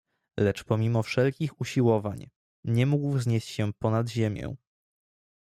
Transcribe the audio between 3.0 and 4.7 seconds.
wznieść się po nad ziemię."